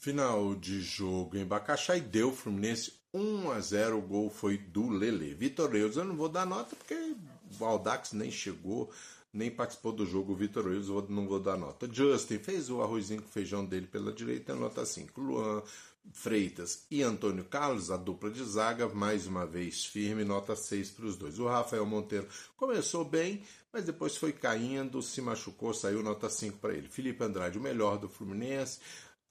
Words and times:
Final 0.00 0.54
de 0.54 0.80
jogo 0.80 1.36
em 1.36 1.44
Bacaxá 1.44 1.94
e 1.94 2.00
deu 2.00 2.32
Fluminense 2.32 2.94
1 3.12 3.50
a 3.50 3.60
0 3.60 3.98
o 3.98 4.00
gol 4.00 4.30
foi 4.30 4.56
do 4.56 4.88
Lele. 4.88 5.34
Vitor 5.34 5.70
Reus, 5.70 5.94
eu 5.94 6.06
não 6.06 6.16
vou 6.16 6.30
dar 6.30 6.46
nota 6.46 6.74
porque 6.74 6.94
o 7.60 7.62
Aldax 7.62 8.14
nem 8.14 8.30
chegou, 8.30 8.90
nem 9.30 9.50
participou 9.50 9.92
do 9.92 10.06
jogo. 10.06 10.32
O 10.32 10.36
Vitor 10.36 10.66
Reus, 10.66 10.88
eu 10.88 11.06
não 11.10 11.28
vou 11.28 11.38
dar 11.38 11.58
nota. 11.58 11.86
Justin 11.92 12.38
fez 12.38 12.70
o 12.70 12.80
arrozinho 12.80 13.20
com 13.20 13.28
feijão 13.28 13.62
dele 13.62 13.86
pela 13.86 14.10
direita, 14.10 14.54
nota 14.54 14.86
5. 14.86 15.20
Luan 15.20 15.62
Freitas 16.14 16.86
e 16.90 17.02
Antônio 17.02 17.44
Carlos, 17.44 17.90
a 17.90 17.98
dupla 17.98 18.30
de 18.30 18.42
zaga, 18.42 18.88
mais 18.88 19.26
uma 19.26 19.44
vez 19.44 19.84
firme, 19.84 20.24
nota 20.24 20.56
6 20.56 20.92
para 20.92 21.04
os 21.04 21.16
dois. 21.18 21.38
O 21.38 21.46
Rafael 21.46 21.84
Monteiro 21.84 22.26
começou 22.56 23.04
bem, 23.04 23.42
mas 23.70 23.84
depois 23.84 24.16
foi 24.16 24.32
caindo, 24.32 25.02
se 25.02 25.20
machucou, 25.20 25.74
saiu 25.74 26.02
nota 26.02 26.30
5 26.30 26.56
para 26.56 26.72
ele. 26.72 26.88
Felipe 26.88 27.22
Andrade, 27.22 27.58
o 27.58 27.62
melhor 27.62 27.98
do 27.98 28.08
Fluminense 28.08 28.80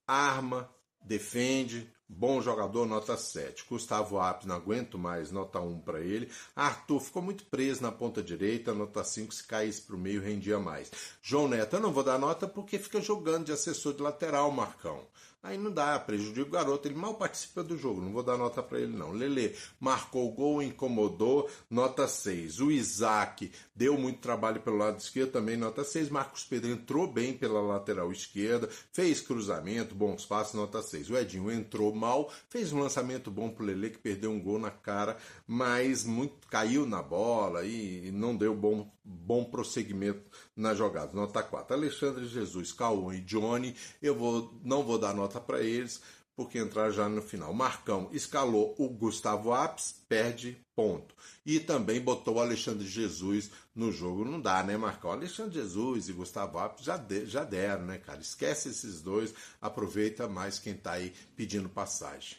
arma, 0.10 0.70
defende, 1.02 1.94
bom 2.09 2.41
jogador, 2.41 2.88
nota 2.88 3.16
7. 3.16 3.66
Gustavo 3.70 4.20
Apes, 4.20 4.48
não 4.48 4.55
aguento 4.55 4.98
mais, 4.98 5.31
nota 5.31 5.59
1 5.59 5.80
para 5.81 6.02
ele. 6.02 6.30
Arthur 6.55 7.00
ficou 7.00 7.22
muito 7.22 7.45
preso 7.45 7.84
na 7.84 7.91
ponta 7.91 8.23
direita, 8.23 8.73
nota 8.73 9.04
5, 9.04 9.34
se 9.34 9.44
caísse 9.44 9.84
para 9.84 9.95
o 9.95 10.00
meio 10.00 10.22
rendia 10.22 10.58
mais. 10.58 10.91
João 11.22 11.48
Neto, 11.48 11.76
eu 11.76 11.80
não 11.80 11.94
vou 11.94 12.03
dar 12.03 12.17
nota 12.17 12.48
porque 12.48 12.80
fica 12.80 13.00
jogando 13.00 13.45
de 13.45 13.52
assessor 13.52 13.94
de 13.94 14.02
lateral, 14.02 14.52
Marcão. 14.52 15.05
Aí 15.41 15.58
não 15.58 15.72
dá, 15.72 15.98
prejudica 15.98 16.48
o 16.50 16.52
garoto, 16.52 16.86
ele 16.86 16.95
mal 16.95 17.16
participa 17.16 17.64
do 17.64 17.77
jogo, 17.77 18.02
não 18.02 18.12
vou 18.12 18.22
dar 18.22 18.38
nota 18.38 18.62
para 18.62 18.81
ele 18.81 18.98
não. 18.98 19.14
Lele 19.14 19.55
marcou 19.80 20.28
o 20.28 20.34
gol, 20.34 20.62
incomodou, 20.62 21.50
nota 21.70 22.09
6. 22.09 22.59
O 22.59 22.70
Isaac 22.70 23.50
deu 23.73 23.98
muito 23.98 24.20
trabalho 24.20 24.59
pelo 24.59 24.76
lado 24.76 25.00
esquerdo, 25.00 25.31
também 25.31 25.55
nota 25.55 25.86
6. 25.86 26.09
Marcos 26.09 26.44
Pedro 26.44 26.70
entrou 26.70 27.08
bem 27.08 27.38
pela 27.38 27.62
lateral 27.62 28.12
esquerda, 28.12 28.67
fez 28.91 29.22
cruzamento, 29.22 29.95
bons 29.95 30.26
passos, 30.26 30.55
nota 30.55 30.81
6. 30.81 31.09
O 31.09 31.17
Edinho 31.17 31.50
entrou 31.50 31.95
mal, 31.99 32.31
fez 32.49 32.71
um 32.71 32.80
lançamento 32.80 33.30
bom 33.30 33.49
pro 33.49 33.66
Lele 33.66 33.89
que 33.89 33.98
perdeu 33.98 34.31
um 34.31 34.42
gol 34.42 34.58
na 34.58 34.72
cara, 34.72 35.17
mas 35.45 36.05
muito 36.05 36.47
caiu 36.47 36.86
na 36.86 37.03
bola 37.03 37.66
e 37.66 38.09
não 38.11 38.36
deu 38.36 38.55
bom, 38.55 38.89
bom 39.03 39.44
prosseguimento 39.44 40.23
na 40.55 40.73
jogada. 40.73 41.14
Nota 41.14 41.44
4. 41.44 41.75
Alexandre 41.75 42.25
Jesus, 42.25 42.72
Cauã 42.72 43.14
e 43.14 43.22
Johnny, 43.22 43.75
eu 44.02 44.16
vou, 44.16 44.58
não 44.64 44.83
vou 44.83 44.97
dar 44.97 45.14
nota 45.14 45.39
para 45.39 45.61
eles, 45.61 46.02
porque 46.40 46.58
entrar 46.58 46.90
já 46.90 47.09
no 47.09 47.22
final. 47.22 47.54
Marcão 47.54 48.08
escalou 48.14 48.73
o 48.78 48.88
Gustavo 48.88 49.52
Apes, 49.52 49.94
perde 50.08 50.58
ponto. 50.73 51.14
E 51.45 51.59
também 51.59 52.00
botou 52.00 52.36
o 52.36 52.40
Alexandre 52.40 52.88
Jesus 52.88 53.52
no 53.76 53.92
jogo. 53.92 54.23
Não 54.23 54.40
dá, 54.40 54.64
né, 54.64 54.78
Marcão? 54.78 55.12
Alexandre 55.12 55.56
Jesus 55.56 56.08
e 56.08 56.14
Gustavo 56.14 56.58
Apes 56.58 56.86
já, 56.86 56.95
de, 56.95 57.26
já 57.26 57.44
deram, 57.44 57.88
né, 57.88 57.98
cara? 57.98 58.22
Esquece 58.22 58.70
esses 58.70 59.02
dois, 59.02 59.34
aproveita 59.60 60.30
mais 60.30 60.60
quem 60.60 60.73
tá 60.76 60.94
aí 60.94 61.14
pedindo 61.36 61.67
passagem. 61.67 62.38